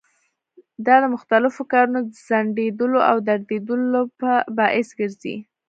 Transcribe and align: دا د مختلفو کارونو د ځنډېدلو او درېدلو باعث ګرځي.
دا 0.85 0.95
د 1.03 1.05
مختلفو 1.15 1.61
کارونو 1.71 1.99
د 2.03 2.07
ځنډېدلو 2.27 2.99
او 3.09 3.17
درېدلو 3.27 4.01
باعث 4.57 4.89
ګرځي. 4.99 5.35